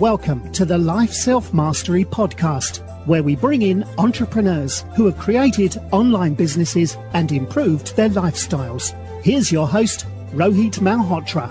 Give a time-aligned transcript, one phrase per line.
[0.00, 5.76] Welcome to the Life Self Mastery Podcast, where we bring in entrepreneurs who have created
[5.92, 8.94] online businesses and improved their lifestyles.
[9.22, 11.50] Here's your host, Rohit Malhotra.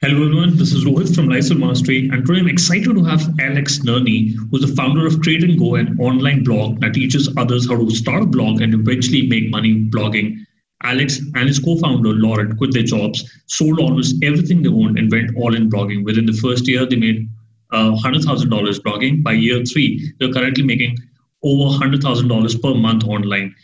[0.00, 3.38] Hello everyone, this is Rohit from Life Self Mastery, and today I'm excited to have
[3.38, 7.68] Alex Nerney, who's the founder of Create and Go, an online blog that teaches others
[7.68, 10.45] how to start a blog and eventually make money blogging.
[10.86, 15.36] Alex and his co-founder Lauren quit their jobs, sold almost everything they owned, and went
[15.36, 16.04] all in blogging.
[16.04, 17.28] Within the first year, they made
[17.72, 19.22] uh, $100,000 blogging.
[19.22, 20.96] By year three, they're currently making
[21.42, 23.54] over $100,000 per month online.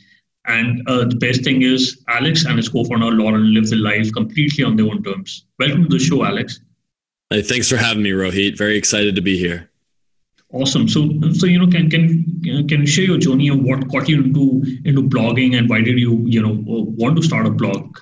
[0.46, 4.64] And uh, the best thing is, Alex and his co-founder Lauren live their life completely
[4.64, 5.46] on their own terms.
[5.58, 6.60] Welcome to the show, Alex.
[7.30, 8.58] Hey, thanks for having me, Rohit.
[8.58, 9.70] Very excited to be here.
[10.52, 10.86] Awesome.
[10.86, 14.22] So, so you know, can can can you share your journey of what got you
[14.22, 17.98] into into blogging and why did you you know want to start a blog?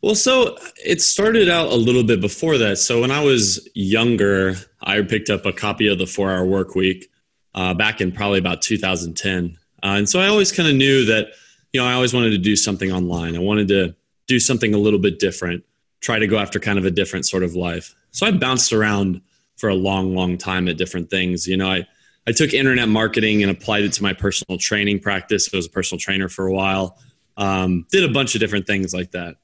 [0.00, 2.78] Well, so it started out a little bit before that.
[2.78, 6.76] So when I was younger, I picked up a copy of the Four Hour Work
[6.76, 7.10] Week
[7.54, 11.28] uh, back in probably about 2010, uh, and so I always kind of knew that
[11.72, 13.34] you know I always wanted to do something online.
[13.34, 13.96] I wanted to
[14.28, 15.64] do something a little bit different,
[16.00, 17.96] try to go after kind of a different sort of life.
[18.12, 19.22] So I bounced around
[19.56, 21.46] for a long, long time at different things.
[21.46, 21.86] You know, I,
[22.26, 25.48] I took internet marketing and applied it to my personal training practice.
[25.52, 26.98] I was a personal trainer for a while.
[27.36, 29.36] Um, did a bunch of different things like that.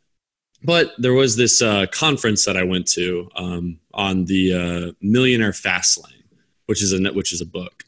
[0.63, 5.53] But there was this uh, conference that I went to um, on the uh, Millionaire
[5.53, 6.25] Fastlane,
[6.67, 7.85] which is a which is a book,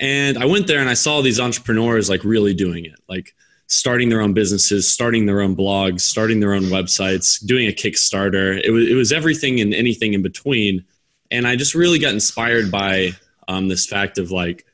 [0.00, 3.34] and I went there and I saw these entrepreneurs like really doing it, like
[3.66, 8.58] starting their own businesses, starting their own blogs, starting their own websites, doing a Kickstarter.
[8.64, 10.84] It was it was everything and anything in between
[11.34, 13.10] and I just really got inspired by
[13.48, 14.64] um, this fact of like,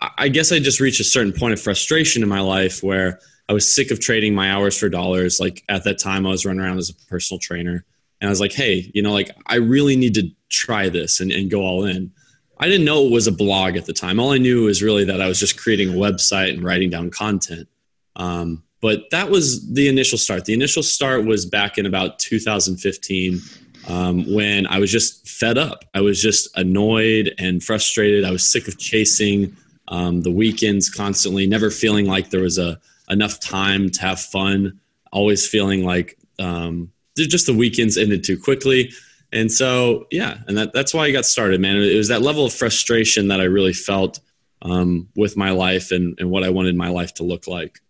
[0.00, 3.18] I guess I just reached a certain point of frustration in my life where
[3.48, 5.40] I was sick of trading my hours for dollars.
[5.40, 7.84] Like at that time, I was running around as a personal trainer,
[8.20, 11.32] and I was like, hey, you know, like I really need to try this and,
[11.32, 12.12] and go all in.
[12.58, 14.20] I didn't know it was a blog at the time.
[14.20, 17.10] All I knew was really that I was just creating a website and writing down
[17.10, 17.68] content.
[18.14, 20.44] Um, but that was the initial start.
[20.44, 23.40] The initial start was back in about 2015
[23.88, 25.84] um, when I was just fed up.
[25.94, 28.24] I was just annoyed and frustrated.
[28.24, 29.56] I was sick of chasing
[29.88, 34.80] um, the weekends constantly, never feeling like there was a enough time to have fun.
[35.12, 38.92] Always feeling like um, just the weekends ended too quickly.
[39.32, 41.76] And so, yeah, and that, that's why I got started, man.
[41.76, 44.20] It was that level of frustration that I really felt
[44.62, 47.80] um, with my life and, and what I wanted my life to look like.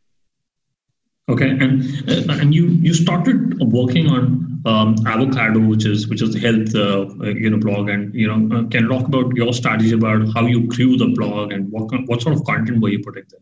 [1.28, 6.32] Okay, and uh, and you you started working on um, Avocadu, which is which is
[6.32, 9.92] the health uh, you know blog, and you know uh, can talk about your strategy
[9.92, 13.24] about how you grew the blog and what what sort of content were you putting
[13.28, 13.40] there?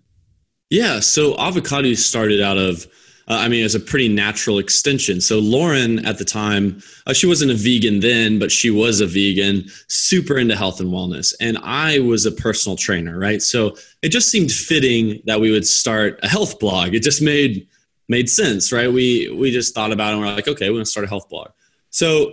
[0.71, 2.87] Yeah, so Avocadu started out of.
[3.27, 5.19] Uh, I mean, it's a pretty natural extension.
[5.19, 9.07] So Lauren at the time, uh, she wasn't a vegan then, but she was a
[9.07, 13.41] vegan, super into health and wellness, and I was a personal trainer, right?
[13.43, 16.95] So it just seemed fitting that we would start a health blog.
[16.95, 17.67] It just made
[18.09, 18.93] made sense, right?
[18.93, 21.29] We we just thought about it and we're like, okay, we're gonna start a health
[21.29, 21.51] blog.
[21.91, 22.33] So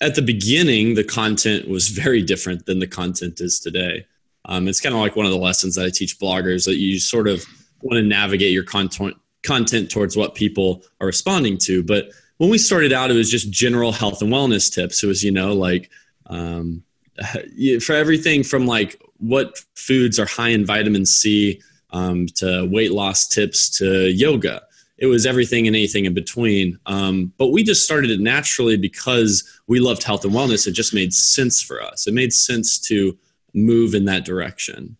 [0.00, 4.06] at the beginning, the content was very different than the content is today.
[4.44, 6.98] Um, it's kind of like one of the lessons that I teach bloggers that you
[6.98, 7.44] sort of
[7.82, 11.82] want to navigate your content content towards what people are responding to.
[11.82, 15.02] But when we started out, it was just general health and wellness tips.
[15.02, 15.90] It was, you know, like
[16.26, 16.82] um,
[17.84, 23.28] for everything from like what foods are high in vitamin C um, to weight loss
[23.28, 24.62] tips to yoga
[25.02, 26.78] it was everything and anything in between.
[26.86, 30.64] Um, but we just started it naturally because we loved health and wellness.
[30.68, 32.06] It just made sense for us.
[32.06, 33.18] It made sense to
[33.52, 34.96] move in that direction.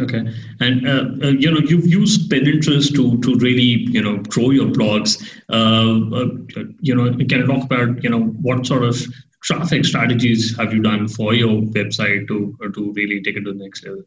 [0.00, 0.22] Okay,
[0.60, 4.68] and uh, uh, you know you've used Pinterest to to really you know grow your
[4.68, 5.16] blogs.
[5.48, 9.02] Uh, uh you know, can you talk about you know what sort of
[9.42, 13.58] traffic strategies have you done for your website to to really take it to the
[13.58, 14.02] next level?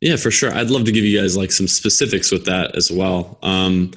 [0.00, 0.52] Yeah, for sure.
[0.52, 3.38] I'd love to give you guys like some specifics with that as well.
[3.42, 3.92] Um,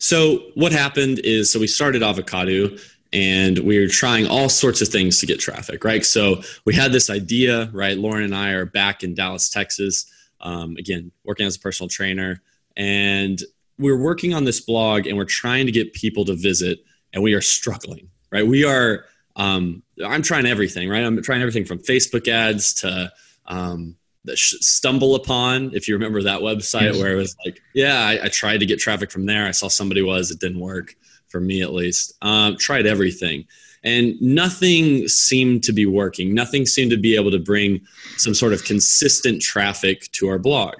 [0.00, 2.80] so what happened is, so we started Avocadu
[3.12, 6.04] and we were trying all sorts of things to get traffic, right?
[6.04, 7.98] So we had this idea, right?
[7.98, 10.10] Lauren and I are back in Dallas, Texas,
[10.40, 12.40] um, again, working as a personal trainer.
[12.78, 13.42] And
[13.78, 16.82] we're working on this blog and we're trying to get people to visit
[17.12, 18.46] and we are struggling, right?
[18.46, 19.04] We are,
[19.36, 21.04] um, I'm trying everything, right?
[21.04, 23.12] I'm trying everything from Facebook ads to,
[23.44, 26.98] um, that StumbleUpon if you remember that website yes.
[26.98, 29.46] where it was like yeah I, I, tried to get traffic from there.
[29.46, 30.94] I saw somebody was it didn't work
[31.28, 32.12] for me at least.
[32.22, 33.46] Um, tried everything.
[33.82, 36.34] And nothing seemed to be working.
[36.34, 37.80] Nothing seemed to be able to bring
[38.18, 40.74] some sort of consistent traffic to our blog.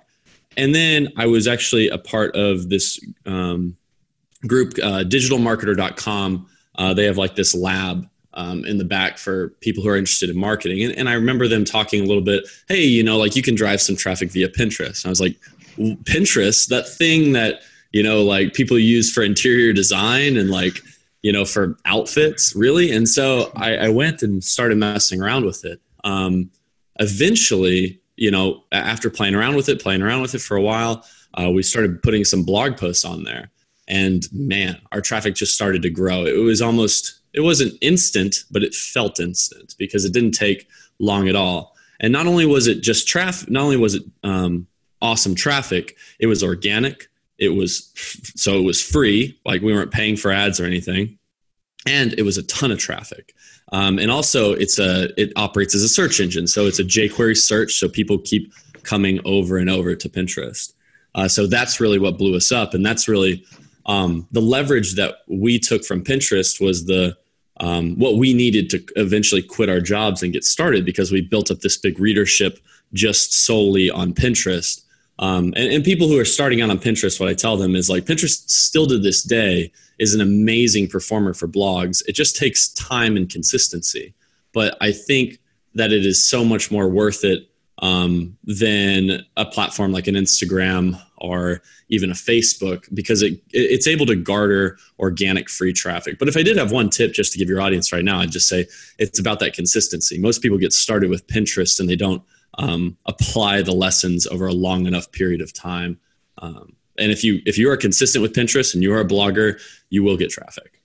[0.57, 3.77] And then i was actually a part of this um,
[4.47, 6.47] group uh, digitalmarketer.com
[6.77, 10.31] uh, they have like this lab um, in the back for people who are interested
[10.31, 10.85] in marketing.
[10.85, 13.57] And, and, I remember them talking a little bit, hey, you know, like you can
[13.57, 15.03] drive some traffic via Pinterest.
[15.03, 15.37] And I was like,
[15.79, 17.63] Pinterest, that thing that,
[17.93, 20.81] you know, like people use for interior design and like,
[21.23, 22.93] you know, for outfits, really.
[22.93, 25.81] And so I, I went and started messing around with it.
[26.05, 26.51] Um,
[26.99, 31.05] eventually, you know, after playing around with it, playing around with it for a while,
[31.35, 33.51] uh, we started putting some blog posts on there.
[33.89, 36.25] And man, our traffic just started to grow.
[36.25, 40.69] It was almost it wasn't instant, but it felt instant because it didn't take
[40.99, 41.77] long at all.
[42.01, 44.67] And not only was it just traffic, not only was it um,
[45.03, 47.09] awesome traffic, it was organic.
[47.39, 47.91] It was
[48.37, 51.19] so it was free, like we weren't paying for ads or anything,
[51.87, 53.35] and it was a ton of traffic.
[53.73, 57.37] Um, and also, it's a it operates as a search engine, so it's a jQuery
[57.37, 58.53] search, so people keep
[58.83, 60.75] coming over and over to Pinterest.
[61.15, 63.45] Uh, so that's really what blew us up, and that's really
[63.91, 67.17] um, the leverage that we took from Pinterest was the
[67.59, 71.51] um, what we needed to eventually quit our jobs and get started because we built
[71.51, 72.61] up this big readership
[72.93, 74.83] just solely on Pinterest.
[75.19, 77.91] Um, and, and, people who are starting out on Pinterest, what I tell them is
[77.91, 82.01] like Pinterest still to this day is an amazing performer for blogs.
[82.07, 84.15] It just takes time and consistency.
[84.55, 85.39] But I think
[85.75, 87.51] that it is so much more worth it
[87.83, 94.07] um, than a platform like an Instagram or even a Facebook because it it's able
[94.07, 96.19] to garner organic free traffic.
[96.19, 98.31] But if I did have one tip just to give your audience right now, I'd
[98.31, 98.67] just say
[98.99, 100.19] it's about that consistency.
[100.19, 102.23] Most people get started with Pinterest and they don't
[102.59, 105.99] um, apply the lessons over a long enough period of time.
[106.39, 109.61] Um, and if you if you are consistent with Pinterest and you are a blogger,
[109.89, 110.80] you will get traffic.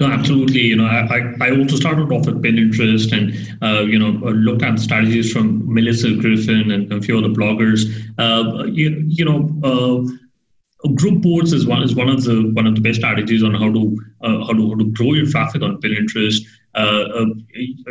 [0.00, 0.60] No, absolutely.
[0.60, 3.32] You know, I, I also started off with Pinterest and,
[3.62, 7.86] uh, you know, looked at strategies from Melissa Griffin and a few other bloggers.
[8.18, 12.74] Uh, you, you know, uh, group boards is one is one of the one of
[12.74, 15.80] the best strategies on how to uh, how to how to grow your traffic on
[15.80, 16.44] Pinterest.
[16.74, 17.24] Uh, uh,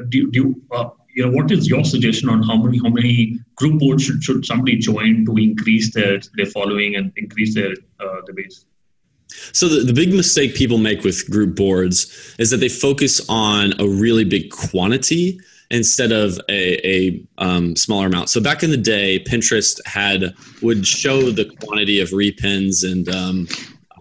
[0.10, 0.62] do, do
[1.14, 4.46] you know what is your suggestion on how many how many group boards should, should
[4.46, 8.66] somebody join to increase their their following and increase their their base?
[9.54, 13.74] So the, the big mistake people make with group boards is that they focus on
[13.80, 15.40] a really big quantity
[15.70, 18.30] instead of a, a um, smaller amount.
[18.30, 23.48] So back in the day, Pinterest had would show the quantity of repins and um,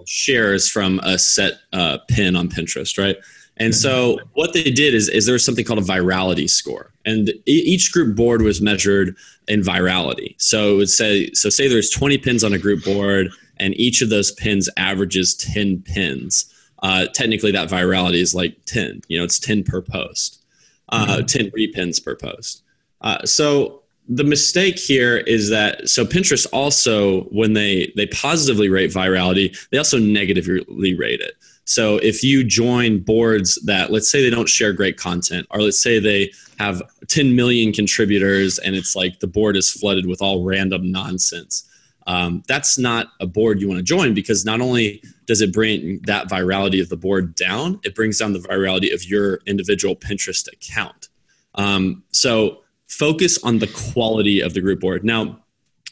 [0.07, 3.17] shares from a set uh, pin on Pinterest, right?
[3.57, 7.31] And so what they did is, is there was something called a virality score, and
[7.45, 9.15] each group board was measured
[9.49, 10.35] in virality.
[10.39, 13.29] So it would say, so say there's 20 pins on a group board,
[13.61, 16.53] and each of those pins averages 10 pins.
[16.83, 19.03] Uh, technically, that virality is like 10.
[19.07, 20.43] You know, it's 10 per post,
[20.89, 21.27] uh, mm-hmm.
[21.27, 22.63] 10 repins per post.
[23.03, 28.91] Uh, so the mistake here is that so Pinterest also when they they positively rate
[28.91, 31.35] virality, they also negatively rate it.
[31.65, 35.81] So if you join boards that let's say they don't share great content, or let's
[35.81, 40.45] say they have 10 million contributors and it's like the board is flooded with all
[40.45, 41.70] random nonsense
[42.07, 46.01] um, that's not a board you want to join because not only does it bring
[46.07, 50.51] that virality of the board down, it brings down the virality of your individual Pinterest
[50.53, 51.09] account.
[51.55, 55.05] Um, so focus on the quality of the group board.
[55.05, 55.41] Now,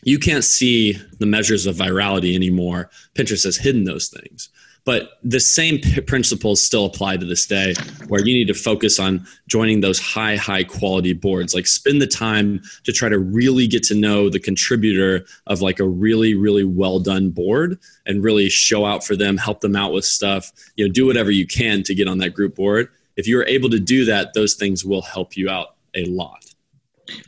[0.03, 2.91] you can't see the measures of virality anymore.
[3.15, 4.49] Pinterest has hidden those things.
[4.88, 7.75] But the same principles still apply to this day,
[8.07, 11.54] where you need to focus on joining those high, high quality boards.
[11.54, 15.78] Like spend the time to try to really get to know the contributor of like
[15.78, 19.92] a really, really well done board and really show out for them, help them out
[19.92, 20.50] with stuff.
[20.76, 22.88] You know, do whatever you can to get on that group board.
[23.18, 26.47] If you're able to do that, those things will help you out a lot.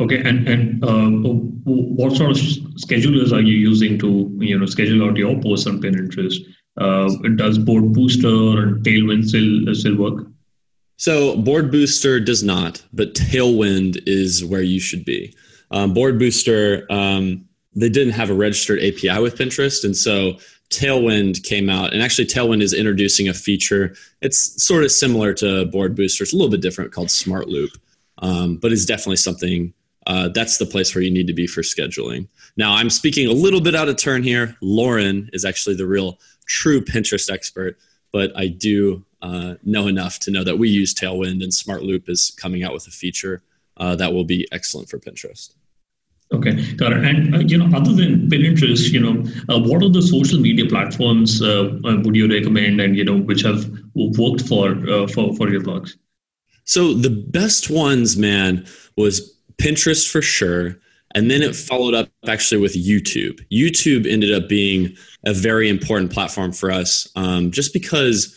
[0.01, 1.11] Okay, and and uh,
[1.65, 5.79] what sort of schedulers are you using to you know schedule out your posts on
[5.79, 6.39] Pinterest?
[6.81, 10.27] Uh, does Board Booster or Tailwind still still work?
[10.97, 15.35] So Board Booster does not, but Tailwind is where you should be.
[15.71, 20.39] Um, Board Booster, um, they didn't have a registered API with Pinterest, and so
[20.71, 23.95] Tailwind came out, and actually Tailwind is introducing a feature.
[24.21, 26.25] It's sort of similar to Board Booster.
[26.25, 27.77] It's a little bit different, called SmartLoop,
[28.19, 29.75] um, but it's definitely something.
[30.11, 32.27] Uh, that's the place where you need to be for scheduling.
[32.57, 34.57] Now, I'm speaking a little bit out of turn here.
[34.61, 37.79] Lauren is actually the real true Pinterest expert,
[38.13, 42.33] but I do uh, know enough to know that we use Tailwind and SmartLoop is
[42.37, 43.45] coming out with a feature
[43.77, 45.55] uh, that will be excellent for Pinterest.
[46.33, 47.05] Okay, got it.
[47.05, 49.15] And uh, you know, other than Pinterest, you know,
[49.49, 53.19] uh, what are the social media platforms uh, uh, would you recommend, and you know,
[53.19, 53.65] which have
[53.95, 54.75] worked for
[55.07, 55.97] for for your blogs?
[56.65, 60.77] So the best ones, man, was Pinterest for sure.
[61.15, 63.41] And then it followed up actually with YouTube.
[63.51, 68.37] YouTube ended up being a very important platform for us um, just because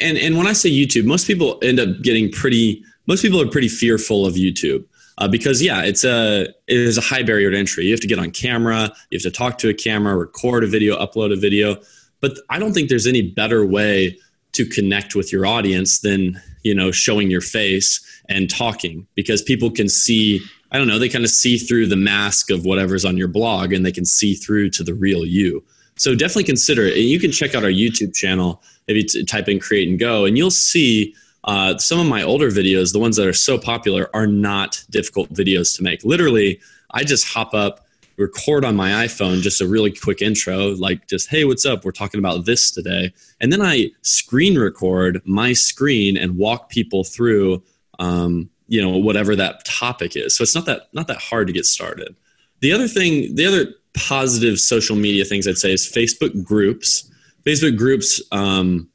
[0.00, 2.82] and and when I say YouTube, most people end up getting pretty.
[3.06, 4.84] Most people are pretty fearful of YouTube
[5.18, 7.84] uh, because yeah, it's a it is a high barrier to entry.
[7.84, 10.66] You have to get on camera, you have to talk to a camera, record a
[10.66, 11.76] video, upload a video.
[12.20, 14.18] But I don't think there's any better way
[14.52, 19.70] to connect with your audience than you know showing your face and talking because people
[19.70, 23.16] can see I don't know, they kind of see through the mask of whatever's on
[23.16, 25.64] your blog and they can see through to the real you.
[25.96, 26.96] So definitely consider it.
[26.98, 30.38] You can check out our YouTube channel if you type in create and go, and
[30.38, 34.26] you'll see uh, some of my older videos, the ones that are so popular, are
[34.26, 36.04] not difficult videos to make.
[36.04, 36.60] Literally,
[36.92, 37.86] I just hop up,
[38.18, 41.84] record on my iPhone just a really quick intro, like just, hey, what's up?
[41.84, 43.12] We're talking about this today.
[43.40, 47.62] And then I screen record my screen and walk people through.
[47.98, 51.52] Um, you know whatever that topic is so it's not that not that hard to
[51.52, 52.14] get started
[52.60, 57.10] the other thing the other positive social media things i'd say is facebook groups
[57.44, 58.88] facebook groups um,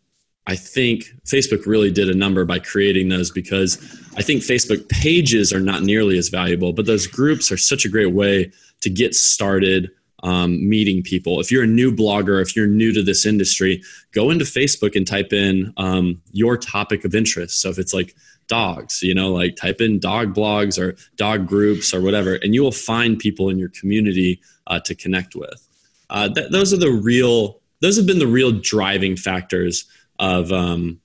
[0.47, 3.77] i think facebook really did a number by creating those because
[4.15, 7.89] i think facebook pages are not nearly as valuable but those groups are such a
[7.89, 8.51] great way
[8.83, 9.89] to get started
[10.21, 11.41] um, meeting people.
[11.41, 15.05] If you're a new blogger, if you're new to this industry, go into Facebook and
[15.05, 17.59] type in um, your topic of interest.
[17.59, 18.15] So if it's like
[18.47, 22.61] dogs you know like type in dog blogs or dog groups or whatever and you
[22.61, 25.67] will find people in your community uh, to connect with
[26.09, 29.85] uh, th- those are the real those have been the real driving factors
[30.19, 30.99] of um,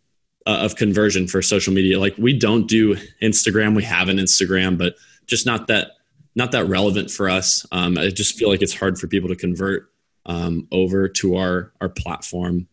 [0.47, 4.76] uh, of conversion for social media like we don't do instagram we have an instagram
[4.76, 5.92] but just not that
[6.35, 9.37] not that relevant for us um, i just feel like it's hard for people to
[9.37, 9.90] convert
[10.26, 12.68] um, over to our our platform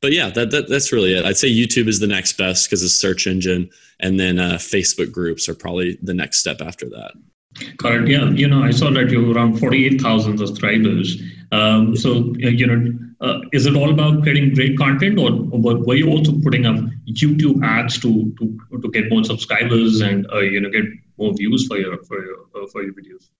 [0.00, 1.24] but yeah, that, that, that's really it.
[1.24, 5.10] I'd say YouTube is the next best because it's search engine, and then uh, Facebook
[5.10, 7.12] groups are probably the next step after that.
[7.78, 8.06] Correct.
[8.06, 8.28] Yeah.
[8.30, 11.20] You know, I saw that you around forty-eight thousand subscribers.
[11.52, 12.10] Um, so
[12.44, 16.10] uh, you know, uh, is it all about creating great content, or, or, were you
[16.10, 16.76] also putting up
[17.06, 20.84] YouTube ads to to to get more subscribers and uh, you know get
[21.16, 23.30] more views for your for your uh, for your videos?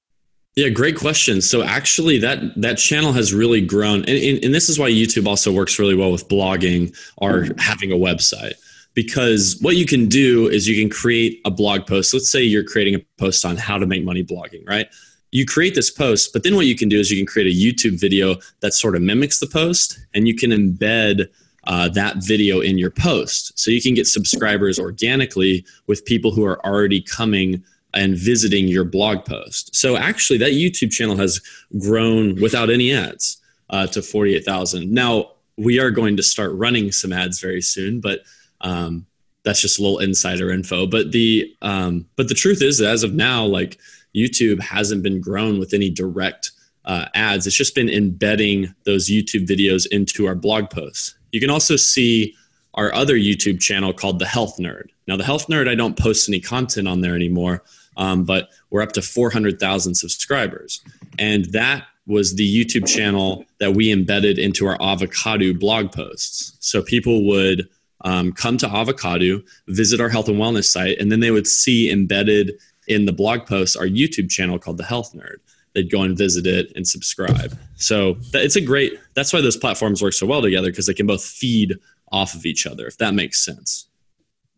[0.57, 1.41] Yeah, great question.
[1.41, 5.27] So actually, that that channel has really grown, and, and, and this is why YouTube
[5.27, 8.55] also works really well with blogging or having a website.
[8.95, 12.12] Because what you can do is you can create a blog post.
[12.12, 14.88] Let's say you're creating a post on how to make money blogging, right?
[15.30, 17.58] You create this post, but then what you can do is you can create a
[17.58, 21.28] YouTube video that sort of mimics the post, and you can embed
[21.64, 23.58] uh, that video in your post.
[23.58, 27.62] So you can get subscribers organically with people who are already coming
[27.94, 29.75] and visiting your blog post.
[29.76, 31.40] So actually, that YouTube channel has
[31.78, 33.38] grown without any ads
[33.70, 34.90] uh, to 48,000.
[34.90, 38.20] Now, we are going to start running some ads very soon, but
[38.61, 39.06] um,
[39.42, 40.87] that's just a little insider info.
[40.87, 43.78] But the um, but the truth is, as of now, like
[44.15, 46.53] YouTube hasn't been grown with any direct
[46.85, 47.47] uh, ads.
[47.47, 51.15] It's just been embedding those YouTube videos into our blog posts.
[51.33, 52.35] You can also see
[52.75, 54.88] our other YouTube channel called The Health Nerd.
[55.07, 57.62] Now, The Health Nerd, I don't post any content on there anymore,
[57.97, 60.81] um, but we're up to 400,000 subscribers.
[61.19, 66.57] And that was the YouTube channel that we embedded into our Avocadu blog posts.
[66.61, 67.69] So people would
[68.03, 71.91] um, come to Avocadu, visit our health and wellness site, and then they would see
[71.91, 75.37] embedded in the blog post our YouTube channel called The Health Nerd.
[75.75, 77.57] They'd go and visit it and subscribe.
[77.76, 81.07] So it's a great, that's why those platforms work so well together because they can
[81.07, 81.78] both feed
[82.11, 83.88] off of each other, if that makes sense.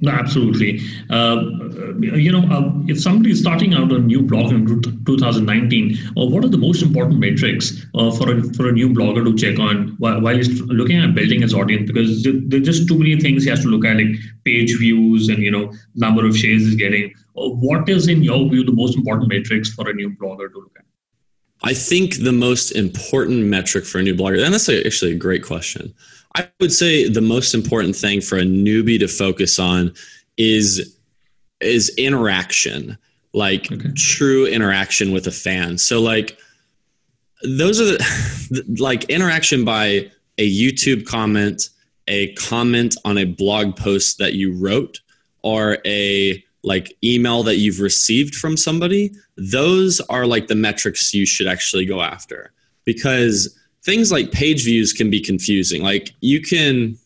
[0.02, 0.80] No, absolutely.
[1.10, 1.42] Uh,
[2.00, 4.66] you know, uh, if somebody is starting out a new blog in
[5.04, 9.22] 2019, uh, what are the most important metrics uh, for a for a new blogger
[9.24, 11.86] to check on while, while he's looking at building his audience?
[11.86, 15.42] Because there's just too many things he has to look at, like page views and
[15.42, 17.12] you know number of shares he's getting.
[17.36, 20.60] Uh, what is, in your view, the most important metrics for a new blogger to
[20.60, 20.84] look at?
[21.62, 25.44] I think the most important metric for a new blogger, and that's actually a great
[25.44, 25.92] question.
[26.36, 29.94] I would say the most important thing for a newbie to focus on
[30.36, 30.96] is
[31.60, 32.96] is interaction,
[33.32, 33.92] like okay.
[33.94, 35.76] true interaction with a fan.
[35.76, 36.38] So like
[37.42, 41.68] those are the like interaction by a YouTube comment,
[42.06, 45.00] a comment on a blog post that you wrote,
[45.42, 49.12] or a like email that you've received from somebody.
[49.36, 52.52] Those are like the metrics you should actually go after
[52.84, 55.82] because things like page views can be confusing.
[55.82, 56.98] Like you can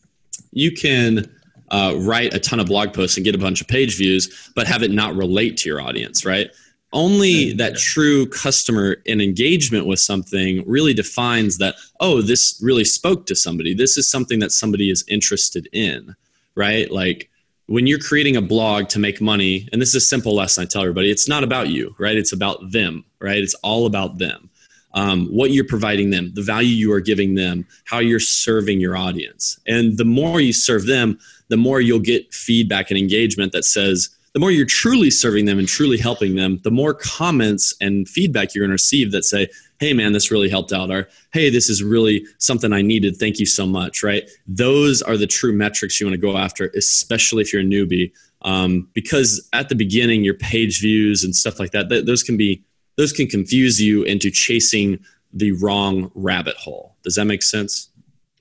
[0.53, 1.31] you can
[1.71, 4.67] uh, write a ton of blog posts and get a bunch of page views, but
[4.67, 6.51] have it not relate to your audience, right?
[6.93, 13.27] Only that true customer and engagement with something really defines that, oh, this really spoke
[13.27, 13.75] to somebody.
[13.75, 16.15] This is something that somebody is interested in,
[16.55, 16.89] right?
[16.93, 17.31] Like
[17.67, 20.67] when you're creating a blog to make money, and this is a simple lesson I
[20.67, 22.17] tell everybody, it's not about you, right?
[22.17, 23.39] It's about them, right?
[23.39, 24.51] It's all about them.
[24.95, 28.97] Um, what you're providing them, the value you are giving them, how you're serving your
[28.97, 29.59] audience.
[29.67, 34.09] And the more you serve them, the more you'll get feedback and engagement that says,
[34.33, 38.53] the more you're truly serving them and truly helping them, the more comments and feedback
[38.53, 39.49] you're going to receive that say,
[39.79, 43.17] hey, man, this really helped out, or hey, this is really something I needed.
[43.17, 44.29] Thank you so much, right?
[44.47, 48.13] Those are the true metrics you want to go after, especially if you're a newbie.
[48.43, 52.37] Um, because at the beginning, your page views and stuff like that, th- those can
[52.37, 52.63] be
[52.97, 54.99] those can confuse you into chasing
[55.33, 56.97] the wrong rabbit hole.
[57.03, 57.91] Does that make sense?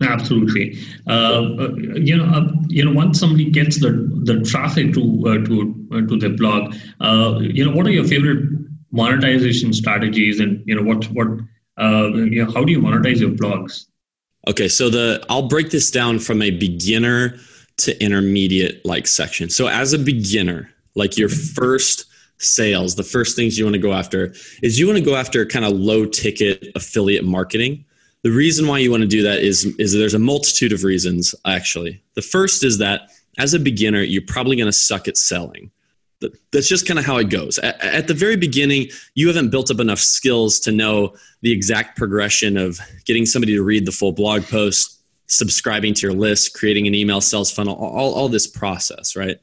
[0.02, 0.78] Absolutely.
[1.08, 3.92] Uh, uh, you know, uh, you know, once somebody gets the
[4.24, 8.04] the traffic to uh, to uh, to their blog, uh, you know, what are your
[8.04, 8.44] favorite
[8.92, 11.28] monetization strategies, and you know, what what
[12.16, 13.86] you know, how do you monetize your blogs?
[14.48, 17.38] Okay, so the I'll break this down from a beginner
[17.78, 19.50] to intermediate like section.
[19.50, 22.06] So as a beginner, like your first
[22.38, 25.46] sales, the first things you want to go after is you want to go after
[25.46, 27.86] kind of low ticket affiliate marketing
[28.24, 31.36] the reason why you want to do that is is there's a multitude of reasons
[31.46, 32.02] actually.
[32.16, 35.72] The first is that as a beginner, you're probably going to suck at selling.
[36.54, 37.60] That's just kind of how it goes.
[37.60, 42.56] At the very beginning, you haven't built up enough skills to know the exact progression
[42.56, 46.96] of getting somebody to read the full blog post, subscribing to your list, creating an
[46.96, 49.38] email sales funnel, all, all this process, right?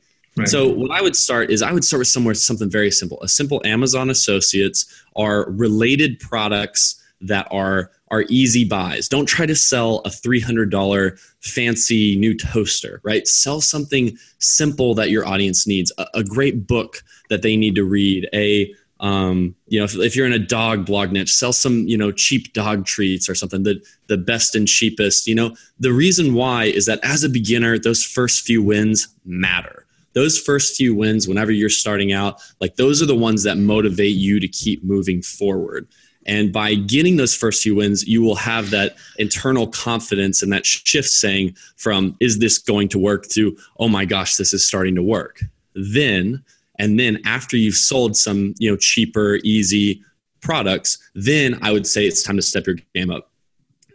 [0.46, 3.20] So what I would start is I would start with somewhere something very simple.
[3.22, 9.08] A simple Amazon Associates are related products that are are easy buys.
[9.08, 13.26] Don't try to sell a $300 fancy new toaster, right?
[13.28, 15.92] Sell something simple that your audience needs.
[15.96, 18.28] A, a great book that they need to read.
[18.34, 21.96] A um, you know, if, if, you're in a dog blog niche, sell some, you
[21.96, 26.34] know, cheap dog treats or something, the, the best and cheapest, you know, the reason
[26.34, 29.87] why is that as a beginner, those first few wins matter.
[30.12, 34.17] Those first few wins, whenever you're starting out, like those are the ones that motivate
[34.17, 35.87] you to keep moving forward.
[36.26, 40.67] And by getting those first few wins, you will have that internal confidence and that
[40.67, 44.95] shift saying from, is this going to work to, oh my gosh, this is starting
[44.97, 45.40] to work.
[45.75, 46.45] Then,
[46.78, 50.02] and then after you've sold some, you know, cheaper, easy
[50.43, 53.29] products, then I would say it's time to step your game up.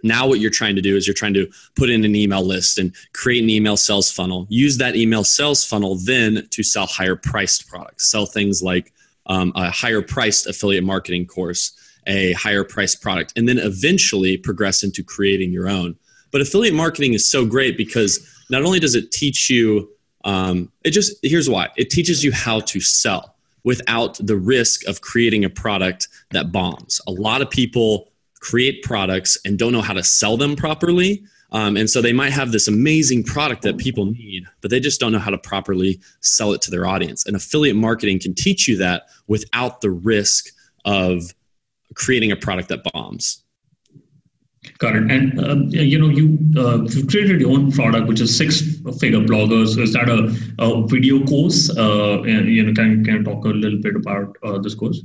[0.06, 2.78] Now, what you're trying to do is you're trying to put in an email list
[2.78, 4.46] and create an email sales funnel.
[4.50, 8.94] Use that email sales funnel then to sell higher priced products, sell things like
[9.26, 11.74] um, a higher priced affiliate marketing course
[12.08, 15.96] a higher priced product and then eventually progress into creating your own.
[16.32, 19.90] But affiliate marketing is so great because not only does it teach you,
[20.24, 25.02] um, it just, here's why it teaches you how to sell without the risk of
[25.02, 27.02] creating a product that bombs.
[27.08, 28.12] A lot of people
[28.46, 31.24] create products and don't know how to sell them properly.
[31.52, 35.00] Um, and so they might have this amazing product that people need, but they just
[35.00, 37.26] don't know how to properly sell it to their audience.
[37.26, 40.54] And affiliate marketing can teach you that without the risk
[40.86, 41.34] of
[41.96, 43.42] creating a product that bombs.
[44.78, 45.12] Got it.
[45.12, 48.62] And uh, you know, you uh, you created your own product, which is six
[49.00, 49.80] figure bloggers.
[49.80, 50.20] Is that a,
[50.64, 51.70] a video course?
[51.76, 55.02] Uh, you know, can can talk a little bit about uh, this course?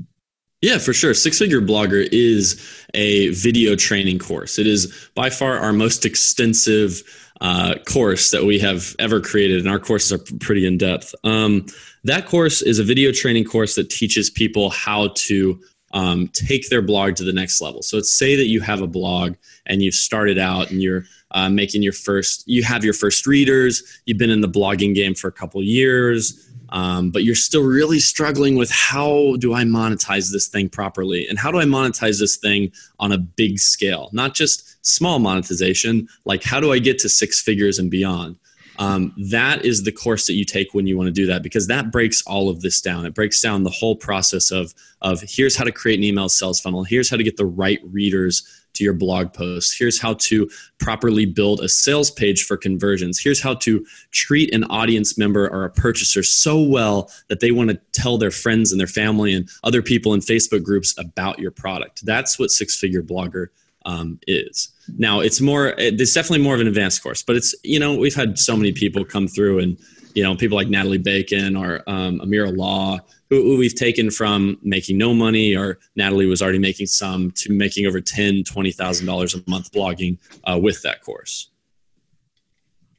[0.62, 1.14] Yeah, for sure.
[1.14, 2.60] Six Figure Blogger is
[2.92, 4.58] a video training course.
[4.58, 7.02] It is by far our most extensive
[7.40, 11.14] uh, course that we have ever created, and our courses are pretty in depth.
[11.24, 11.64] Um,
[12.04, 15.58] that course is a video training course that teaches people how to
[15.92, 17.82] um, take their blog to the next level.
[17.82, 19.34] So let's say that you have a blog
[19.66, 24.00] and you've started out and you're uh, making your first, you have your first readers,
[24.04, 27.98] you've been in the blogging game for a couple years, um, but you're still really
[27.98, 32.36] struggling with how do I monetize this thing properly and how do I monetize this
[32.36, 37.08] thing on a big scale, not just small monetization, like how do I get to
[37.08, 38.36] six figures and beyond.
[38.78, 41.66] Um, that is the course that you take when you want to do that because
[41.66, 43.04] that breaks all of this down.
[43.04, 46.60] It breaks down the whole process of of here's how to create an email sales
[46.60, 46.84] funnel.
[46.84, 48.42] Here's how to get the right readers
[48.74, 49.76] to your blog posts.
[49.76, 53.20] Here's how to properly build a sales page for conversions.
[53.20, 57.70] Here's how to treat an audience member or a purchaser so well that they want
[57.70, 61.50] to tell their friends and their family and other people in Facebook groups about your
[61.50, 62.04] product.
[62.04, 63.48] That's what Six Figure Blogger
[63.86, 64.68] um, is.
[64.98, 68.14] Now it's more, it's definitely more of an advanced course, but it's, you know, we've
[68.14, 69.78] had so many people come through and,
[70.14, 72.98] you know, people like Natalie Bacon or um, Amira Law,
[73.30, 77.52] who, who, we've taken from making no money or Natalie was already making some to
[77.52, 81.50] making over ten, twenty thousand dollars a month blogging uh, with that course.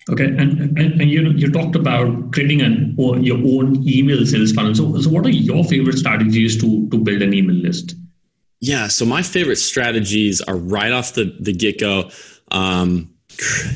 [0.10, 4.26] Okay, and, and, and, you know you talked about creating an or your own email
[4.26, 4.74] sales funnel.
[4.74, 7.96] So, so what are your favorite strategies to to build an email list?
[8.62, 12.10] Yeah, so my favorite strategies are right off the, the get go.
[12.52, 13.13] Um,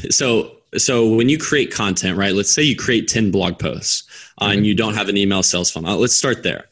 [0.10, 2.34] so so when you create content, right?
[2.34, 4.04] Let's say you create ten blog posts
[4.42, 5.98] uh, and you don't have an email sales funnel.
[5.98, 6.66] Let's start there.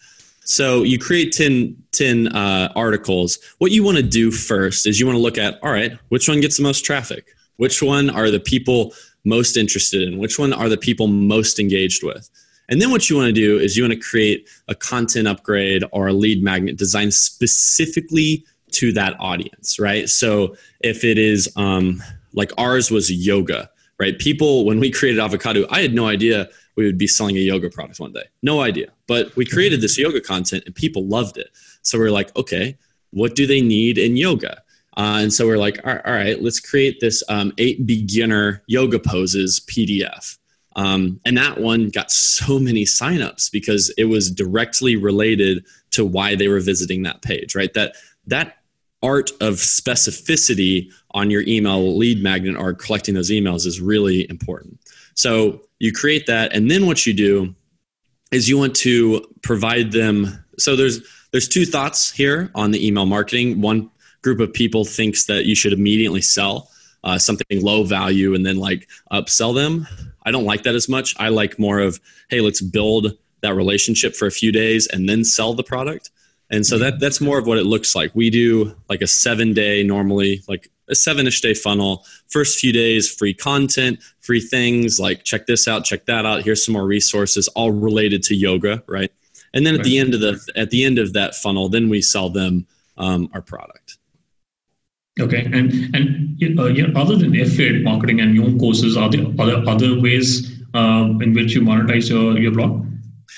[0.45, 3.39] So you create 10, 10 uh, articles.
[3.59, 6.27] What you want to do first is you want to look at, all right, which
[6.27, 7.27] one gets the most traffic?
[7.57, 10.17] Which one are the people most interested in?
[10.17, 12.29] Which one are the people most engaged with?
[12.69, 15.83] And then what you want to do is you want to create a content upgrade
[15.91, 20.09] or a lead magnet designed specifically to that audience, right?
[20.09, 22.01] So if it is um,
[22.33, 24.17] like ours was yoga, right?
[24.17, 27.69] People, when we created Avocadu, I had no idea we would be selling a yoga
[27.69, 28.23] product one day.
[28.41, 28.87] No idea.
[29.07, 31.49] But we created this yoga content and people loved it.
[31.81, 32.77] So we're like, okay,
[33.11, 34.61] what do they need in yoga?
[34.95, 38.63] Uh, and so we're like, all right, all right let's create this um, eight beginner
[38.67, 40.37] yoga poses PDF.
[40.75, 46.35] Um, and that one got so many signups because it was directly related to why
[46.35, 47.73] they were visiting that page, right?
[47.73, 47.95] That
[48.27, 48.57] that
[49.03, 54.79] art of specificity on your email lead magnet or collecting those emails is really important.
[55.13, 57.53] So you create that, and then what you do
[58.31, 60.43] is you want to provide them.
[60.57, 63.61] So there's there's two thoughts here on the email marketing.
[63.61, 66.69] One group of people thinks that you should immediately sell
[67.03, 69.87] uh, something low value and then like upsell them.
[70.25, 71.13] I don't like that as much.
[71.19, 75.23] I like more of hey, let's build that relationship for a few days and then
[75.23, 76.09] sell the product.
[76.49, 78.13] And so that that's more of what it looks like.
[78.13, 82.05] We do like a seven day normally, like a seven ish day funnel.
[82.29, 86.43] First few days, free content, free things like check this out, check that out.
[86.43, 89.11] Here's some more resources, all related to yoga, right?
[89.53, 89.85] And then at right.
[89.85, 93.29] the end of the at the end of that funnel, then we sell them um,
[93.33, 93.97] our product.
[95.19, 99.25] Okay, and and uh, yeah, other than affiliate marketing and your own courses, are there
[99.39, 102.87] other other ways uh, in which you monetize your your blog?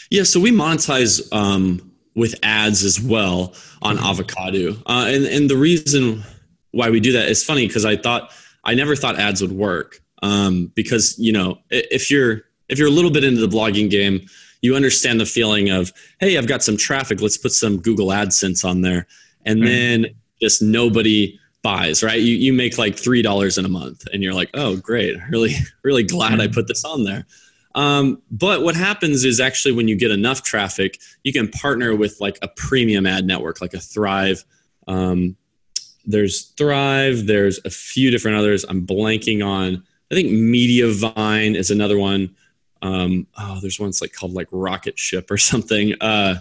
[0.09, 1.84] Yeah, so we monetize um,
[2.15, 4.05] with ads as well on mm-hmm.
[4.05, 6.23] Avocadu uh, and and the reason
[6.71, 8.31] why we do that is funny because i thought
[8.63, 12.91] i never thought ads would work um, because you know if you're if you're a
[12.91, 14.25] little bit into the blogging game
[14.61, 18.67] you understand the feeling of hey i've got some traffic let's put some google adsense
[18.67, 19.07] on there
[19.45, 19.67] and mm-hmm.
[19.67, 20.05] then
[20.41, 24.33] just nobody buys right you, you make like three dollars in a month and you're
[24.33, 26.41] like oh great really really glad mm-hmm.
[26.41, 27.25] i put this on there
[27.75, 32.19] um, but what happens is actually when you get enough traffic, you can partner with
[32.21, 34.43] like a premium ad network, like a Thrive.
[34.87, 35.35] Um,
[36.05, 37.27] there's Thrive.
[37.27, 38.63] There's a few different others.
[38.67, 39.83] I'm blanking on.
[40.09, 42.33] I think Mediavine is another one.
[42.81, 45.95] Um, oh, there's one's like called like Rocket Ship or something.
[45.99, 46.35] Uh,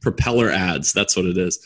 [0.00, 0.92] propeller ads.
[0.92, 1.58] That's what it is.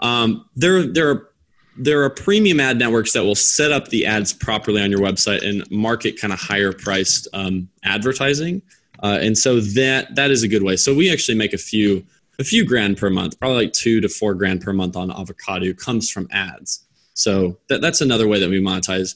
[0.00, 1.30] Um, there, there are
[1.76, 5.46] there are premium ad networks that will set up the ads properly on your website
[5.46, 8.62] and market kind of higher priced um, advertising.
[9.02, 10.76] Uh, and so that that is a good way.
[10.76, 12.04] So we actually make a few
[12.38, 15.76] a few grand per month, probably like two to four grand per month on Avocadu
[15.78, 16.84] comes from ads.
[17.14, 19.14] So that, that's another way that we monetize.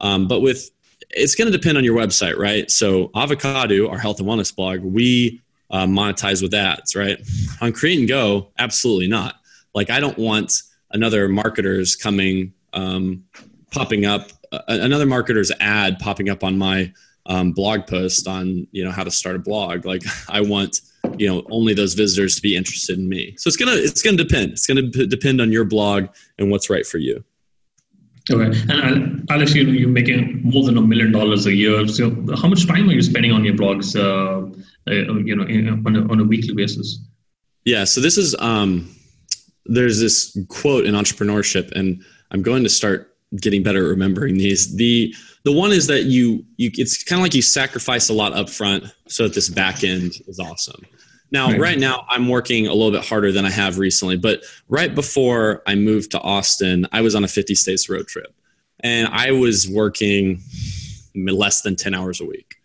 [0.00, 0.70] Um, but with
[1.10, 2.70] it's going to depend on your website, right?
[2.70, 7.18] So Avocadu, our health and wellness blog, we uh, monetize with ads, right?
[7.60, 9.36] On Create and Go, absolutely not.
[9.74, 10.62] Like I don't want
[10.92, 13.24] another marketer's coming um,
[13.72, 16.92] popping up uh, another marketer's ad popping up on my
[17.26, 19.84] um, blog post on you know how to start a blog.
[19.84, 20.80] Like i want
[21.16, 23.34] you know only those visitors to be interested in me.
[23.38, 24.52] So it's gonna it's gonna depend.
[24.52, 27.24] It's gonna p- depend on your blog and what's right for you.
[28.30, 28.60] Okay.
[28.68, 31.86] And uh, alex you know you're making more than a million dollars a year.
[31.88, 34.46] So how much time are you spending on your blogs uh,
[34.90, 35.44] uh, you know
[35.86, 36.98] on a, on a weekly basis?
[37.64, 37.84] Yeah.
[37.84, 38.94] So this is um
[39.66, 44.74] there's this quote in entrepreneurship, and I'm going to start getting better at remembering these.
[44.76, 48.32] The the one is that you you it's kind of like you sacrifice a lot
[48.32, 50.84] up front so that this back end is awesome.
[51.32, 51.60] Now, right.
[51.60, 55.62] right now, I'm working a little bit harder than I have recently, but right before
[55.64, 58.34] I moved to Austin, I was on a 50 states road trip,
[58.80, 60.42] and I was working
[61.14, 62.56] less than 10 hours a week.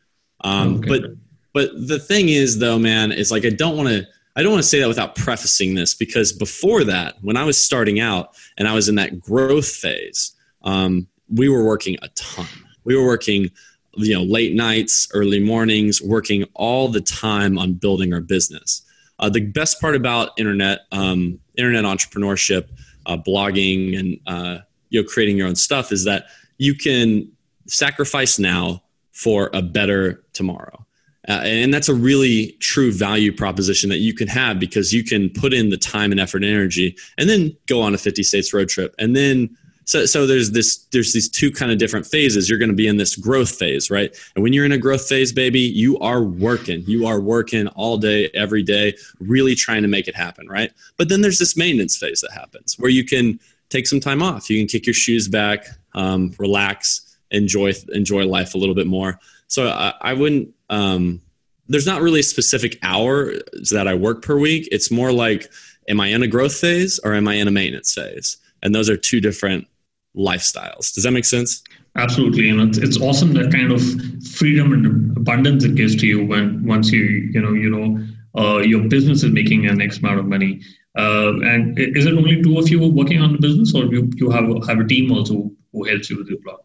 [0.42, 0.90] Um, okay.
[0.90, 1.12] But
[1.54, 4.64] but the thing is, though, man, is like I don't want to I don't want
[4.64, 8.68] to say that without prefacing this because before that, when I was starting out and
[8.68, 12.48] I was in that growth phase, um, we were working a ton.
[12.84, 13.50] We were working,
[13.94, 18.82] you know, late nights, early mornings, working all the time on building our business.
[19.20, 22.68] Uh, the best part about internet, um, internet entrepreneurship,
[23.06, 26.26] uh, blogging, and uh, you know, creating your own stuff is that
[26.58, 27.32] you can
[27.68, 30.85] sacrifice now for a better tomorrow.
[31.28, 35.30] Uh, and that's a really true value proposition that you can have because you can
[35.30, 38.54] put in the time and effort and energy and then go on a 50 states
[38.54, 38.94] road trip.
[39.00, 42.50] And then so, so there's this there's these two kind of different phases.
[42.50, 44.16] You're going to be in this growth phase right?
[44.36, 46.84] And when you're in a growth phase baby you are working.
[46.88, 50.72] You are working all day every day really trying to make it happen right?
[50.98, 54.50] But then there's this maintenance phase that happens where you can take some time off.
[54.50, 59.20] You can kick your shoes back um, relax enjoy enjoy life a little bit more
[59.48, 61.22] so I, I wouldn't um,
[61.68, 63.34] there's not really a specific hour
[63.72, 64.68] that I work per week.
[64.72, 65.52] It's more like,
[65.88, 68.38] am I in a growth phase or am I in a maintenance phase?
[68.62, 69.68] And those are two different
[70.16, 70.94] lifestyles.
[70.94, 71.64] Does that make sense?
[71.98, 73.82] Absolutely, and it's, it's awesome that kind of
[74.28, 78.06] freedom and abundance it gives to you when once you you know you know
[78.38, 80.62] uh, your business is making an X amount of money.
[80.98, 84.30] Uh, and is it only two of you working on the business, or you you
[84.30, 86.60] have have a team also who helps you with your blog?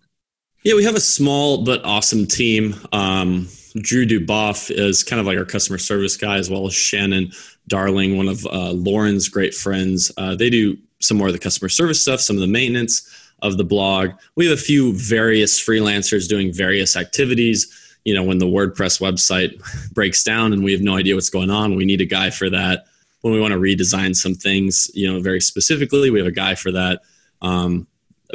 [0.62, 2.74] Yeah, we have a small but awesome team.
[2.92, 3.48] Um,
[3.80, 7.32] Drew Duboff is kind of like our customer service guy, as well as Shannon
[7.66, 10.12] Darling, one of uh, Lauren's great friends.
[10.18, 13.08] Uh, they do some more of the customer service stuff, some of the maintenance
[13.40, 14.10] of the blog.
[14.36, 17.96] We have a few various freelancers doing various activities.
[18.04, 19.62] You know, when the WordPress website
[19.94, 22.50] breaks down and we have no idea what's going on, we need a guy for
[22.50, 22.84] that.
[23.22, 26.54] When we want to redesign some things, you know, very specifically, we have a guy
[26.54, 27.00] for that.
[27.40, 27.86] Um,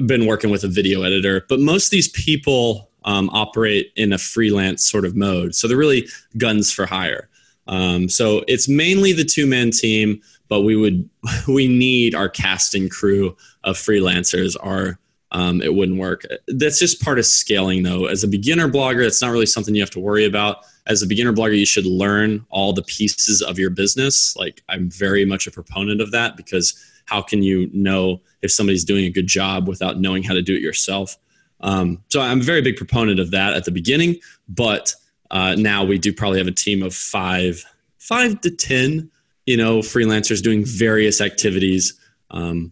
[0.06, 4.18] been working with a video editor, but most of these people um, operate in a
[4.18, 5.56] freelance sort of mode.
[5.56, 7.30] So they're really guns for hire.
[7.68, 11.10] Um, so it's mainly the two man team, but we would
[11.48, 14.56] we need our casting crew of freelancers.
[14.62, 15.00] Our
[15.32, 16.24] um, it wouldn't work.
[16.48, 18.06] That's just part of scaling, though.
[18.06, 20.60] As a beginner blogger, it's not really something you have to worry about.
[20.88, 24.36] As a beginner blogger, you should learn all the pieces of your business.
[24.38, 28.84] Like I'm very much a proponent of that because how can you know if somebody's
[28.84, 31.18] doing a good job without knowing how to do it yourself?
[31.62, 34.94] Um, so I'm a very big proponent of that at the beginning, but
[35.32, 37.64] uh, now we do probably have a team of five,
[37.98, 39.10] five to ten,
[39.46, 42.00] you know, freelancers doing various activities
[42.32, 42.72] um,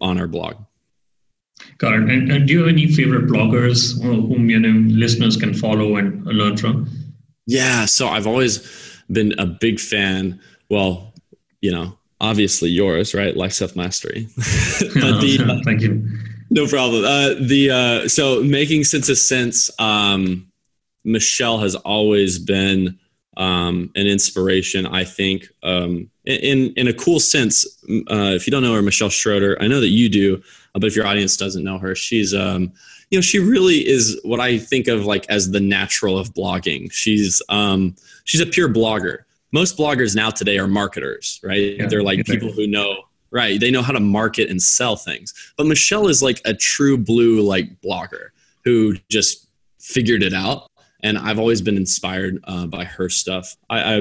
[0.00, 0.56] on our blog.
[1.78, 2.10] Got it.
[2.10, 6.24] And, and, do you have any favorite bloggers whom you know listeners can follow and
[6.24, 6.88] learn from?
[7.46, 10.40] Yeah, so I've always been a big fan.
[10.70, 11.14] Well,
[11.60, 13.36] you know, obviously yours, right?
[13.36, 14.28] Like Self Mastery.
[14.36, 16.06] but the, Thank you.
[16.50, 17.04] No problem.
[17.04, 19.70] Uh, the uh, so Making Sense of Cents.
[19.78, 20.50] Um,
[21.04, 22.98] Michelle has always been
[23.36, 24.86] um, an inspiration.
[24.86, 27.64] I think um, in in a cool sense.
[28.10, 30.42] Uh, if you don't know her, Michelle Schroeder, I know that you do,
[30.74, 32.72] uh, but if your audience doesn't know her, she's um,
[33.10, 36.90] you know she really is what I think of like as the natural of blogging.
[36.92, 39.24] She's um, she's a pure blogger.
[39.52, 41.76] Most bloggers now today are marketers, right?
[41.76, 43.60] Yeah, They're like people who know right?
[43.60, 45.34] They know how to market and sell things.
[45.56, 48.28] But Michelle is like a true blue like blogger
[48.64, 50.70] who just figured it out.
[51.02, 53.56] And I've always been inspired uh, by her stuff.
[53.68, 53.96] I, I,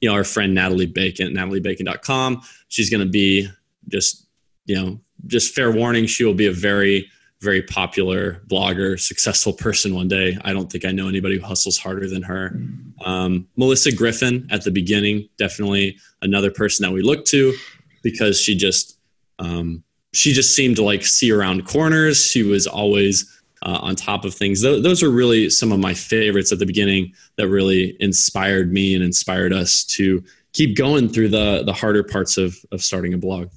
[0.00, 2.42] you know, our friend Natalie Bacon, nataliebacon.com.
[2.68, 3.48] She's going to be
[3.88, 4.26] just,
[4.66, 6.06] you know, just fair warning.
[6.06, 7.10] She will be a very,
[7.44, 10.36] very popular blogger, successful person one day.
[10.42, 12.58] I don't think I know anybody who hustles harder than her.
[13.04, 17.54] Um, Melissa Griffin at the beginning, definitely another person that we look to
[18.02, 18.98] because she just
[19.38, 22.24] um, she just seemed to like see around corners.
[22.24, 23.30] She was always
[23.62, 24.62] uh, on top of things.
[24.62, 28.94] Th- those are really some of my favorites at the beginning that really inspired me
[28.94, 33.18] and inspired us to keep going through the the harder parts of of starting a
[33.18, 33.50] blog.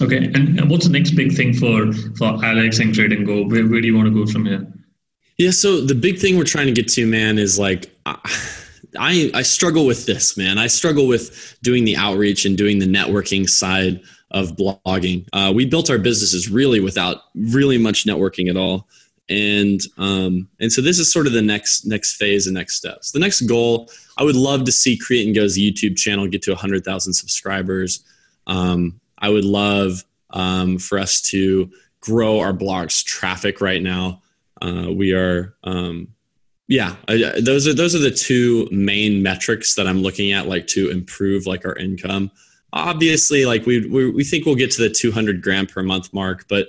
[0.00, 3.44] Okay, and what's the next big thing for for Alex and Create and Go?
[3.44, 4.66] Where, where do you want to go from here?
[5.36, 7.94] Yeah, so the big thing we're trying to get to, man, is like.
[8.98, 10.56] I, I struggle with this, man.
[10.56, 15.26] I struggle with doing the outreach and doing the networking side of blogging.
[15.32, 18.88] Uh, we built our businesses really without really much networking at all.
[19.28, 23.12] And um, and so this is sort of the next next phase and next steps.
[23.12, 26.50] The next goal, I would love to see Create and Go's YouTube channel get to
[26.52, 28.02] 100,000 subscribers.
[28.46, 34.22] Um, I would love um, for us to grow our blog's traffic right now.
[34.60, 36.08] Uh, we are um,
[36.66, 40.90] yeah those are those are the two main metrics that i'm looking at like to
[40.90, 42.30] improve like our income.
[42.72, 46.46] Obviously like we we, we think we'll get to the 200 grand per month mark
[46.48, 46.68] but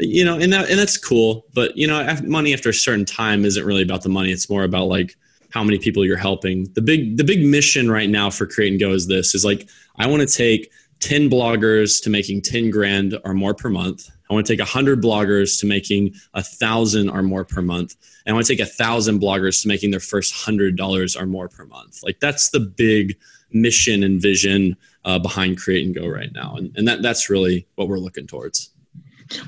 [0.00, 1.46] you know and that and that's cool.
[1.54, 4.30] But you know money after a certain time isn't really about the money.
[4.30, 5.16] It's more about like
[5.50, 6.70] how many people you're helping.
[6.74, 9.68] The big the big mission right now for create and go is this is like
[9.98, 14.32] i want to take 10 bloggers to making 10 grand or more per month I
[14.32, 17.96] want to take 100 bloggers to making a thousand or more per month.
[18.24, 21.26] And I want to take a thousand bloggers to making their first hundred dollars or
[21.26, 22.02] more per month.
[22.04, 23.16] Like that's the big
[23.52, 27.66] mission and vision uh, behind Create and Go right now, and, and that that's really
[27.74, 28.70] what we're looking towards.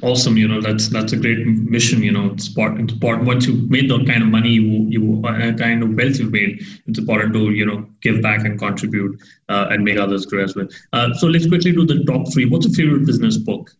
[0.03, 2.03] Awesome, you know that's that's a great mission.
[2.03, 2.83] You know, it's important.
[2.83, 6.19] It's important once you made that kind of money, you you uh, kind of wealth
[6.19, 6.63] you've made.
[6.87, 10.55] It's important to you know give back and contribute uh, and make others grow as
[10.55, 10.69] well.
[10.93, 12.45] Uh, so let's quickly do the top three.
[12.45, 13.73] What's your favorite business book?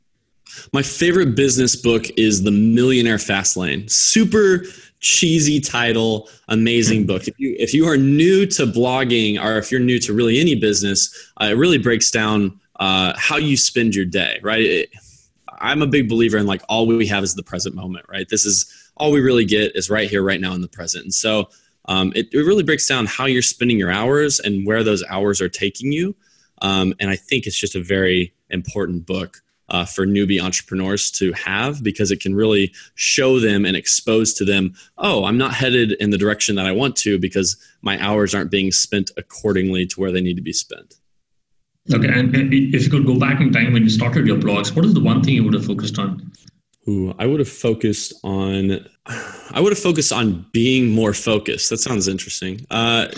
[0.73, 3.89] My favorite business book is The Millionaire Fast Lane.
[3.89, 4.65] Super
[5.01, 7.27] cheesy title, amazing book.
[7.27, 10.55] If you if you are new to blogging or if you're new to really any
[10.55, 14.41] business, uh, it really breaks down uh, how you spend your day.
[14.43, 14.63] Right.
[14.63, 14.91] It,
[15.63, 18.05] I'm a big believer in like all we have is the present moment.
[18.09, 18.29] Right.
[18.29, 21.05] This is all we really get is right here, right now in the present.
[21.05, 21.49] And so
[21.87, 25.41] Um, it, it, really breaks down how you're spending your hours and where those hours
[25.41, 26.15] are taking you.
[26.61, 31.33] Um, and I think it's just a very important book uh, for newbie entrepreneurs to
[31.33, 35.93] have because it can really show them and expose to them oh i'm not headed
[35.93, 39.99] in the direction that i want to because my hours aren't being spent accordingly to
[39.99, 40.97] where they need to be spent
[41.93, 44.85] okay and if you could go back in time when you started your blogs what
[44.85, 46.31] is the one thing you would have focused on
[46.89, 51.71] Ooh, I would have focused on I would have focused on being more focused.
[51.71, 52.67] That sounds interesting.
[52.73, 53.07] Uh,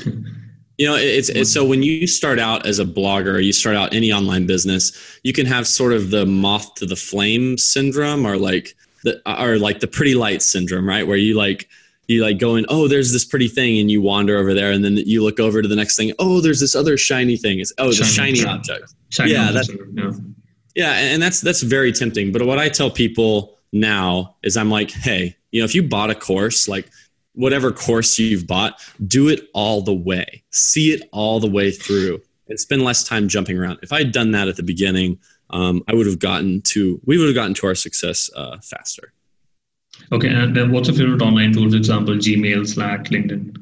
[0.76, 3.94] You know, it's, it's so when you start out as a blogger, you start out
[3.94, 8.36] any online business, you can have sort of the moth to the flame syndrome, or
[8.36, 8.74] like
[9.04, 11.06] the or like the pretty light syndrome, right?
[11.06, 11.68] Where you like
[12.06, 14.96] you like going, oh, there's this pretty thing, and you wander over there, and then
[14.96, 16.12] you look over to the next thing.
[16.18, 17.60] Oh, there's this other shiny thing.
[17.60, 18.94] It's oh, the shiny, shiny object.
[19.10, 20.10] Shiny yeah, that's, yeah,
[20.74, 22.32] yeah, and that's that's very tempting.
[22.32, 26.10] But what I tell people now is, I'm like, hey, you know, if you bought
[26.10, 26.90] a course, like
[27.34, 30.42] whatever course you've bought, do it all the way.
[30.50, 33.78] See it all the way through and spend less time jumping around.
[33.82, 35.18] If I had done that at the beginning,
[35.50, 39.13] um, I would have gotten to, we would have gotten to our success uh, faster.
[40.12, 40.28] Okay.
[40.28, 41.70] And then what's your favorite online tool?
[41.70, 43.56] For example, Gmail, Slack, LinkedIn?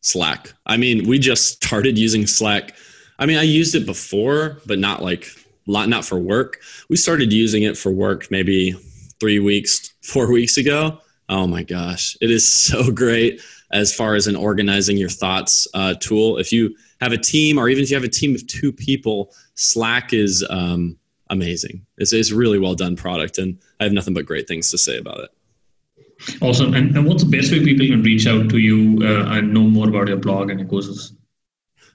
[0.00, 0.52] Slack.
[0.66, 2.74] I mean, we just started using Slack.
[3.18, 5.28] I mean, I used it before, but not like,
[5.66, 6.60] lot not for work.
[6.90, 8.72] We started using it for work maybe
[9.20, 14.26] three weeks, four weeks ago Oh my gosh, it is so great as far as
[14.26, 16.38] an organizing your thoughts uh, tool.
[16.38, 19.34] If you have a team, or even if you have a team of two people,
[19.54, 20.98] Slack is um,
[21.30, 21.84] amazing.
[21.96, 24.78] It's, it's a really well done product, and I have nothing but great things to
[24.78, 25.30] say about it.
[26.40, 26.72] Awesome.
[26.74, 29.64] And, and what's the best way people can reach out to you uh, and know
[29.64, 31.12] more about your blog and your courses?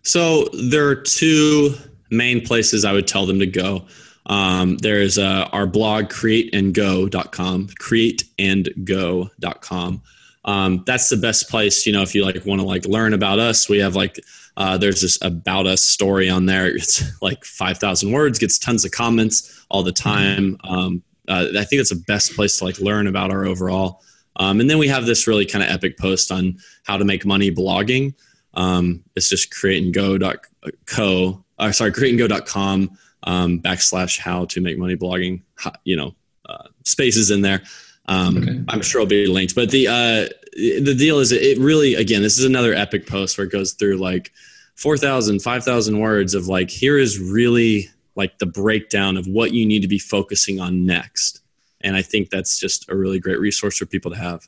[0.03, 1.73] So there are two
[2.09, 3.85] main places I would tell them to go.
[4.25, 10.01] Um, there's uh, our blog, createandgo.com, createandgo.com.
[10.45, 13.39] Um, that's the best place, you know, if you like want to like learn about
[13.39, 14.17] us, we have like,
[14.55, 16.67] uh, there's this about us story on there.
[16.75, 20.57] It's like 5,000 words, gets tons of comments all the time.
[20.63, 24.01] Um, uh, I think it's the best place to like learn about our overall.
[24.39, 27.25] Um, and then we have this really kind of epic post on how to make
[27.25, 28.15] money blogging.
[28.53, 35.41] Um, it's just createandgo.co, uh, sorry, createandgo.com um, backslash how to make money blogging,
[35.83, 36.15] you know,
[36.47, 37.61] uh, spaces in there.
[38.07, 38.63] Um, okay.
[38.69, 42.39] I'm sure it'll be linked, but the, uh, the deal is it really, again, this
[42.39, 44.31] is another epic post where it goes through like
[44.75, 49.81] 4,000, 5,000 words of like, here is really like the breakdown of what you need
[49.81, 51.41] to be focusing on next.
[51.81, 54.47] And I think that's just a really great resource for people to have.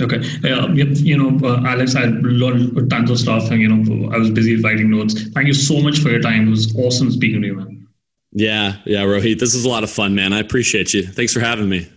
[0.00, 0.18] Okay.
[0.44, 4.30] Uh, you know, uh, Alex, I learned tons of stuff, and you know, I was
[4.30, 5.28] busy writing notes.
[5.28, 6.48] Thank you so much for your time.
[6.48, 7.88] It was awesome speaking to you, man.
[8.32, 10.34] Yeah, yeah, Rohit, this is a lot of fun, man.
[10.34, 11.06] I appreciate you.
[11.06, 11.88] Thanks for having me.